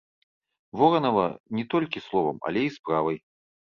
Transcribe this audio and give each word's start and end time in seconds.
Воранава 0.81 1.27
не 1.61 1.65
толькі 1.77 2.05
словам, 2.09 2.45
але 2.51 2.59
і 2.69 2.77
справай. 2.81 3.27